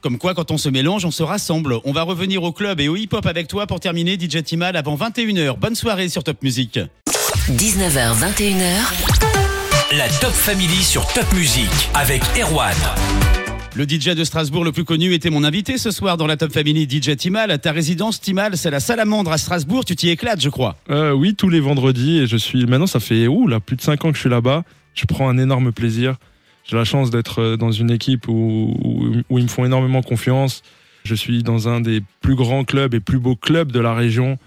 Comme 0.00 0.18
quoi, 0.18 0.34
quand 0.34 0.50
on 0.50 0.58
se 0.58 0.68
mélange, 0.68 1.04
on 1.04 1.10
se 1.10 1.22
rassemble. 1.22 1.78
On 1.84 1.92
va 1.92 2.02
revenir 2.02 2.42
au 2.42 2.52
club 2.52 2.80
et 2.80 2.88
au 2.88 2.96
hip-hop 2.96 3.24
avec 3.26 3.46
toi 3.46 3.66
pour 3.66 3.80
terminer 3.80 4.14
DJ 4.14 4.42
Timal 4.42 4.76
avant 4.76 4.96
21h. 4.96 5.58
Bonne 5.58 5.74
soirée 5.74 6.08
sur 6.08 6.24
Top 6.24 6.42
Music. 6.42 6.80
19h, 7.50 8.14
21h, 8.18 9.96
La 9.96 10.08
Top 10.20 10.32
Family 10.32 10.82
sur 10.82 11.06
Top 11.12 11.32
Music 11.32 11.70
avec 11.94 12.22
Erwan. 12.40 12.76
Le 13.74 13.84
DJ 13.84 14.16
de 14.16 14.24
Strasbourg 14.24 14.64
le 14.64 14.72
plus 14.72 14.84
connu 14.84 15.12
était 15.14 15.30
mon 15.30 15.44
invité 15.44 15.78
ce 15.78 15.92
soir 15.92 16.16
dans 16.16 16.26
la 16.26 16.36
Top 16.36 16.52
Family 16.52 16.88
DJ 16.90 17.16
Timal. 17.16 17.56
Ta 17.60 17.70
résidence 17.70 18.20
Timal, 18.20 18.56
c'est 18.56 18.70
la 18.70 18.80
Salamandre 18.80 19.30
à 19.30 19.38
Strasbourg. 19.38 19.84
Tu 19.84 19.94
t'y 19.94 20.08
éclates, 20.08 20.40
je 20.40 20.48
crois. 20.48 20.76
Euh, 20.90 21.12
oui, 21.12 21.34
tous 21.36 21.48
les 21.48 21.60
vendredis. 21.60 22.18
Et 22.18 22.26
je 22.26 22.36
suis 22.36 22.66
maintenant, 22.66 22.88
ça 22.88 22.98
fait 22.98 23.28
ouh, 23.28 23.46
là, 23.46 23.60
plus 23.60 23.76
de 23.76 23.82
5 23.82 24.04
ans 24.04 24.10
que 24.10 24.16
je 24.16 24.22
suis 24.22 24.30
là-bas. 24.30 24.64
Je 24.98 25.06
prends 25.06 25.28
un 25.28 25.38
énorme 25.38 25.70
plaisir. 25.70 26.16
J'ai 26.64 26.76
la 26.76 26.84
chance 26.84 27.10
d'être 27.10 27.40
euh, 27.40 27.56
dans 27.56 27.70
une 27.70 27.90
équipe 27.90 28.26
où, 28.26 28.74
où, 28.82 29.12
où 29.30 29.38
ils 29.38 29.44
me 29.44 29.48
font 29.48 29.64
énormément 29.64 30.02
confiance. 30.02 30.62
Je 31.04 31.14
suis 31.14 31.44
dans 31.44 31.68
un 31.68 31.80
des 31.80 32.02
plus 32.20 32.34
grands 32.34 32.64
clubs 32.64 32.92
et 32.94 33.00
plus 33.00 33.20
beaux 33.20 33.36
clubs 33.36 33.70
de 33.70 33.78
la 33.78 33.94
région. 33.94 34.38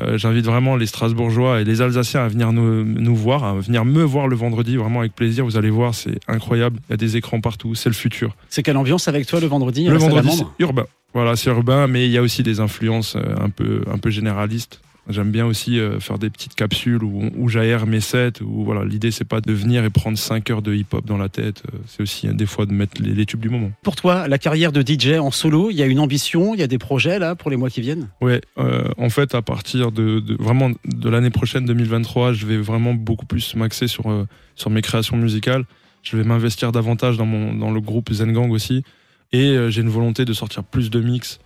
Euh, 0.00 0.18
J'invite 0.18 0.44
vraiment 0.44 0.76
les 0.76 0.86
Strasbourgeois 0.86 1.60
et 1.60 1.64
les 1.64 1.80
Alsaciens 1.80 2.24
à 2.24 2.28
venir 2.28 2.52
nous, 2.52 2.84
nous 2.84 3.14
voir, 3.16 3.44
à 3.44 3.54
venir 3.54 3.84
me 3.84 4.02
voir 4.02 4.26
le 4.26 4.34
vendredi, 4.34 4.76
vraiment 4.76 5.00
avec 5.00 5.14
plaisir. 5.14 5.44
Vous 5.44 5.56
allez 5.56 5.70
voir, 5.70 5.94
c'est 5.94 6.18
incroyable. 6.28 6.80
Il 6.88 6.92
y 6.92 6.94
a 6.94 6.96
des 6.96 7.16
écrans 7.16 7.40
partout, 7.40 7.76
c'est 7.76 7.88
le 7.88 7.94
futur. 7.94 8.34
C'est 8.48 8.64
quelle 8.64 8.76
ambiance 8.76 9.06
avec 9.06 9.26
toi 9.26 9.40
le 9.40 9.46
vendredi 9.46 9.86
Le 9.86 9.96
vendredi, 9.96 10.30
c'est 10.32 10.62
urbain. 10.62 10.86
Voilà, 11.14 11.36
c'est 11.36 11.50
urbain, 11.50 11.86
mais 11.86 12.06
il 12.06 12.12
y 12.12 12.18
a 12.18 12.22
aussi 12.22 12.42
des 12.42 12.60
influences 12.60 13.16
euh, 13.16 13.20
un 13.40 13.50
peu, 13.50 13.82
un 13.92 13.98
peu 13.98 14.10
généralistes. 14.10 14.80
J'aime 15.08 15.30
bien 15.32 15.46
aussi 15.46 15.80
euh, 15.80 15.98
faire 15.98 16.18
des 16.18 16.30
petites 16.30 16.54
capsules 16.54 17.02
où, 17.02 17.30
où 17.36 17.48
j'aère 17.48 17.86
mes 17.86 18.00
sets. 18.00 18.42
Où 18.42 18.64
voilà, 18.64 18.84
l'idée 18.84 19.10
c'est 19.10 19.24
pas 19.24 19.40
de 19.40 19.52
venir 19.52 19.84
et 19.84 19.90
prendre 19.90 20.16
5 20.18 20.48
heures 20.50 20.62
de 20.62 20.72
hip-hop 20.74 21.04
dans 21.06 21.16
la 21.16 21.28
tête. 21.28 21.62
euh, 21.72 21.78
C'est 21.86 22.02
aussi 22.02 22.28
euh, 22.28 22.32
des 22.32 22.46
fois 22.46 22.66
de 22.66 22.72
mettre 22.72 23.00
les, 23.02 23.12
les 23.14 23.26
tubes 23.26 23.40
du 23.40 23.48
moment. 23.48 23.72
Pour 23.82 23.96
toi, 23.96 24.28
la 24.28 24.38
carrière 24.38 24.70
de 24.72 24.82
DJ 24.82 25.18
en 25.18 25.30
solo, 25.30 25.70
il 25.70 25.76
y 25.76 25.82
a 25.82 25.86
une 25.86 25.98
ambition, 25.98 26.54
il 26.54 26.60
y 26.60 26.62
a 26.62 26.66
des 26.68 26.78
projets 26.78 27.18
là 27.18 27.34
pour 27.34 27.50
les 27.50 27.56
mois 27.56 27.70
qui 27.70 27.80
viennent? 27.80 28.08
Ouais, 28.20 28.40
euh, 28.58 28.84
en 28.98 29.10
fait, 29.10 29.34
à 29.34 29.42
partir 29.42 29.90
de, 29.90 30.20
de- 30.20 30.36
vraiment 30.38 30.70
de 30.84 31.08
l'année 31.08 31.30
prochaine, 31.30 31.64
2023, 31.64 32.32
je 32.34 32.46
vais 32.46 32.58
vraiment 32.58 32.94
beaucoup 32.94 33.26
plus 33.26 33.54
m'axer 33.56 33.88
sur, 33.88 34.10
euh, 34.10 34.26
sur 34.54 34.70
mes 34.70 34.82
créations 34.82 35.16
musicales. 35.16 35.64
Je 36.02 36.16
vais 36.16 36.24
m'investir 36.24 36.72
davantage 36.72 37.16
dans, 37.16 37.26
mon, 37.26 37.52
dans 37.54 37.70
le 37.72 37.80
groupe 37.80 38.12
Zen 38.12 38.32
Gang 38.32 38.50
aussi. 38.52 38.84
Et 39.32 39.48
euh, 39.50 39.70
j'ai 39.70 39.80
une 39.82 39.88
volonté 39.90 40.24
de 40.24 40.32
sortir 40.32 40.62
plus 40.64 40.90
de 40.90 41.00
mix, 41.00 41.40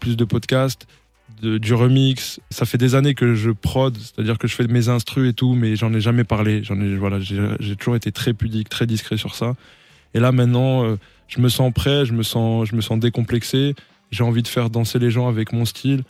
plus 0.00 0.16
de 0.16 0.24
podcasts, 0.24 0.86
de, 1.42 1.58
du 1.58 1.74
remix. 1.74 2.40
Ça 2.50 2.64
fait 2.66 2.78
des 2.78 2.94
années 2.94 3.14
que 3.14 3.34
je 3.34 3.50
prod, 3.50 3.96
c'est-à-dire 3.96 4.38
que 4.38 4.48
je 4.48 4.54
fais 4.54 4.66
mes 4.66 4.88
instrus 4.88 5.30
et 5.30 5.32
tout, 5.32 5.54
mais 5.54 5.76
j'en 5.76 5.92
ai 5.92 6.00
jamais 6.00 6.24
parlé. 6.24 6.62
J'en 6.62 6.80
ai, 6.80 6.96
voilà, 6.96 7.18
j'ai 7.20 7.76
toujours 7.76 7.96
été 7.96 8.12
très 8.12 8.34
pudique, 8.34 8.68
très 8.68 8.86
discret 8.86 9.16
sur 9.16 9.34
ça. 9.34 9.54
Et 10.14 10.20
là, 10.20 10.32
maintenant, 10.32 10.84
euh, 10.84 10.96
je 11.28 11.40
me 11.40 11.48
sens 11.48 11.72
prêt, 11.72 12.04
je 12.04 12.12
me 12.12 12.22
sens, 12.22 12.68
je 12.68 12.74
me 12.74 12.80
sens 12.80 12.98
décomplexé. 12.98 13.74
J'ai 14.10 14.24
envie 14.24 14.42
de 14.42 14.48
faire 14.48 14.70
danser 14.70 14.98
les 14.98 15.10
gens 15.10 15.28
avec 15.28 15.52
mon 15.52 15.64
style. 15.64 16.04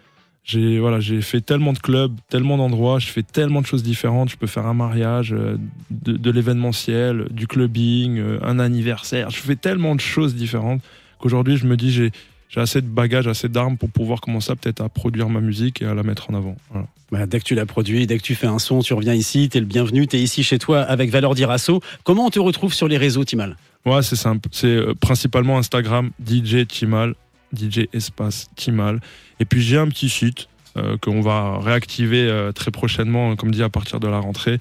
J'ai 0.44 0.78
voilà, 0.78 1.00
j'ai 1.00 1.22
fait 1.22 1.40
tellement 1.40 1.72
de 1.72 1.78
clubs, 1.80 2.14
tellement 2.28 2.56
d'endroits, 2.56 3.00
je 3.00 3.08
fais 3.08 3.24
tellement 3.24 3.60
de 3.62 3.66
choses 3.66 3.82
différentes. 3.82 4.28
Je 4.28 4.36
peux 4.36 4.46
faire 4.46 4.66
un 4.66 4.74
mariage, 4.74 5.32
euh, 5.32 5.56
de, 5.90 6.12
de 6.12 6.30
l'événementiel, 6.30 7.26
du 7.32 7.48
clubbing, 7.48 8.18
euh, 8.18 8.38
un 8.42 8.60
anniversaire. 8.60 9.30
Je 9.30 9.38
fais 9.38 9.56
tellement 9.56 9.96
de 9.96 10.00
choses 10.00 10.36
différentes 10.36 10.82
qu'aujourd'hui, 11.18 11.56
je 11.56 11.66
me 11.66 11.76
dis 11.76 11.90
j'ai 11.90 12.12
j'ai 12.56 12.62
assez 12.62 12.80
de 12.80 12.86
bagages, 12.86 13.28
assez 13.28 13.48
d'armes 13.48 13.76
pour 13.76 13.90
pouvoir 13.90 14.20
commencer 14.20 14.50
à 14.50 14.56
peut-être 14.56 14.80
à 14.80 14.88
produire 14.88 15.28
ma 15.28 15.40
musique 15.40 15.82
et 15.82 15.84
à 15.84 15.94
la 15.94 16.02
mettre 16.02 16.30
en 16.30 16.34
avant. 16.34 16.56
Voilà. 16.70 16.86
Bah, 17.12 17.26
dès 17.26 17.38
que 17.38 17.44
tu 17.44 17.54
l'as 17.54 17.66
produit, 17.66 18.06
dès 18.06 18.16
que 18.16 18.22
tu 18.22 18.34
fais 18.34 18.46
un 18.46 18.58
son, 18.58 18.80
tu 18.80 18.94
reviens 18.94 19.14
ici, 19.14 19.48
t'es 19.48 19.60
le 19.60 19.66
bienvenu, 19.66 20.06
t'es 20.06 20.18
ici 20.18 20.42
chez 20.42 20.58
toi 20.58 20.80
avec 20.80 21.10
Valor 21.10 21.34
Dirasso. 21.34 21.80
Comment 22.02 22.26
on 22.26 22.30
te 22.30 22.40
retrouve 22.40 22.72
sur 22.72 22.88
les 22.88 22.96
réseaux, 22.96 23.24
Timal? 23.24 23.56
Ouais, 23.84 24.02
c'est 24.02 24.16
simple. 24.16 24.48
C'est 24.52 24.66
euh, 24.66 24.94
principalement 24.94 25.58
Instagram, 25.58 26.10
DJ 26.24 26.66
Timal, 26.66 27.14
DJ 27.54 27.88
espace 27.92 28.48
Timal. 28.56 29.00
Et 29.38 29.44
puis 29.44 29.60
j'ai 29.60 29.76
un 29.76 29.88
petit 29.88 30.08
site 30.08 30.48
euh, 30.76 30.96
qu'on 30.98 31.20
va 31.20 31.58
réactiver 31.58 32.28
euh, 32.28 32.52
très 32.52 32.70
prochainement, 32.70 33.36
comme 33.36 33.50
dit 33.50 33.62
à 33.62 33.68
partir 33.68 34.00
de 34.00 34.08
la 34.08 34.18
rentrée, 34.18 34.58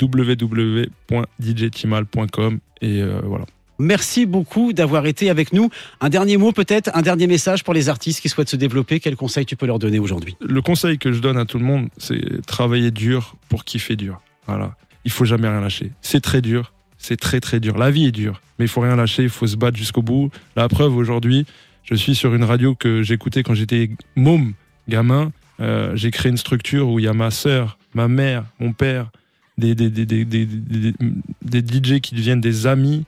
www.djtimal.com. 0.00 2.58
Et 2.82 3.02
euh, 3.02 3.20
voilà. 3.24 3.46
Merci 3.80 4.26
beaucoup 4.26 4.72
d'avoir 4.72 5.06
été 5.06 5.30
avec 5.30 5.52
nous. 5.52 5.70
Un 6.00 6.10
dernier 6.10 6.36
mot 6.36 6.52
peut-être, 6.52 6.90
un 6.94 7.02
dernier 7.02 7.26
message 7.26 7.64
pour 7.64 7.74
les 7.74 7.88
artistes 7.88 8.20
qui 8.20 8.28
souhaitent 8.28 8.50
se 8.50 8.56
développer. 8.56 9.00
Quel 9.00 9.16
conseil 9.16 9.46
tu 9.46 9.56
peux 9.56 9.66
leur 9.66 9.78
donner 9.78 9.98
aujourd'hui? 9.98 10.36
Le 10.40 10.60
conseil 10.60 10.98
que 10.98 11.12
je 11.12 11.20
donne 11.20 11.38
à 11.38 11.46
tout 11.46 11.58
le 11.58 11.64
monde, 11.64 11.88
c'est 11.96 12.44
travailler 12.46 12.90
dur 12.90 13.36
pour 13.48 13.64
kiffer 13.64 13.96
dur. 13.96 14.20
Voilà. 14.46 14.76
Il 15.04 15.10
faut 15.10 15.24
jamais 15.24 15.48
rien 15.48 15.60
lâcher. 15.60 15.92
C'est 16.02 16.20
très 16.20 16.42
dur. 16.42 16.72
C'est 16.98 17.16
très 17.16 17.40
très 17.40 17.60
dur. 17.60 17.78
La 17.78 17.90
vie 17.90 18.06
est 18.06 18.12
dure, 18.12 18.42
mais 18.58 18.66
il 18.66 18.68
faut 18.68 18.82
rien 18.82 18.96
lâcher. 18.96 19.22
Il 19.22 19.30
faut 19.30 19.46
se 19.46 19.56
battre 19.56 19.78
jusqu'au 19.78 20.02
bout. 20.02 20.30
La 20.54 20.68
preuve 20.68 20.94
aujourd'hui, 20.94 21.46
je 21.82 21.94
suis 21.94 22.14
sur 22.14 22.34
une 22.34 22.44
radio 22.44 22.74
que 22.74 23.02
j'écoutais 23.02 23.42
quand 23.42 23.54
j'étais 23.54 23.90
môme, 24.14 24.52
gamin. 24.88 25.32
Euh, 25.60 25.96
j'ai 25.96 26.10
créé 26.10 26.30
une 26.30 26.36
structure 26.36 26.90
où 26.90 26.98
il 26.98 27.06
y 27.06 27.08
a 27.08 27.14
ma 27.14 27.30
sœur, 27.30 27.78
ma 27.94 28.08
mère, 28.08 28.44
mon 28.58 28.72
père, 28.72 29.10
des, 29.56 29.74
des, 29.74 29.88
des, 29.90 30.06
des, 30.06 30.24
des, 30.24 31.60
DJ 31.60 32.00
qui 32.00 32.14
deviennent 32.14 32.40
des 32.40 32.66
amis. 32.66 33.04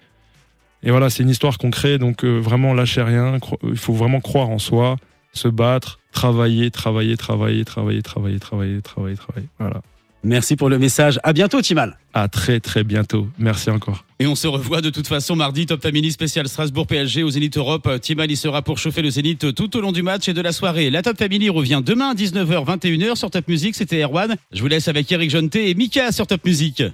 Et 0.83 0.91
voilà, 0.91 1.11
c'est 1.11 1.23
une 1.23 1.31
histoire 1.31 1.59
qu'on 1.59 1.71
crée. 1.71 1.99
Donc 1.99 2.25
euh, 2.25 2.39
vraiment, 2.39 2.75
lâchez 2.75 3.03
rien. 3.03 3.39
Il 3.63 3.77
faut 3.77 3.95
vraiment 3.95 4.21
croire 4.21 4.49
en 4.49 4.59
soi 4.59 4.97
se 5.33 5.49
battre, 5.49 5.99
travailler, 6.13 6.71
travailler, 6.71 7.17
travailler, 7.17 7.65
travailler, 7.65 8.03
travailler, 8.03 8.39
travailler, 8.39 8.83
travailler, 8.83 9.17
travailler. 9.17 9.49
Voilà. 9.59 9.83
Merci 10.25 10.55
pour 10.55 10.69
le 10.69 10.79
message. 10.79 11.19
À 11.25 11.33
bientôt, 11.33 11.61
Timal. 11.61 11.99
À 12.15 12.29
très 12.29 12.61
très 12.61 12.85
bientôt. 12.85 13.27
Merci 13.39 13.71
encore. 13.71 14.05
Et 14.21 14.27
on 14.29 14.37
se 14.37 14.47
revoit 14.47 14.81
de 14.81 14.91
toute 14.91 15.09
façon 15.09 15.35
mardi, 15.35 15.67
Top 15.67 15.83
Family 15.83 16.13
spécial 16.13 16.47
Strasbourg 16.47 16.87
PSG 16.87 17.25
au 17.25 17.31
Zénith 17.31 17.57
Europe. 17.57 17.89
Timal 18.01 18.31
y 18.31 18.37
sera 18.37 18.63
pour 18.63 18.79
chauffer 18.79 19.03
le 19.03 19.11
Zénith 19.11 19.53
tout 19.55 19.77
au 19.77 19.81
long 19.81 19.91
du 19.91 20.03
match 20.03 20.29
et 20.29 20.33
de 20.33 20.41
la 20.41 20.53
soirée. 20.53 20.91
La 20.91 21.03
Top 21.03 21.19
Family 21.19 21.49
revient 21.49 21.83
demain 21.85 22.11
à 22.11 22.15
19h, 22.15 22.65
21h 22.65 23.17
sur 23.17 23.31
Top 23.31 23.49
Music. 23.49 23.75
C'était 23.75 24.03
Erwan. 24.05 24.37
Je 24.53 24.61
vous 24.61 24.69
laisse 24.69 24.87
avec 24.87 25.11
Eric 25.11 25.31
Jonté 25.31 25.71
et 25.71 25.75
Mika 25.75 26.13
sur 26.13 26.29
Top 26.29 26.45
Music. 26.45 26.85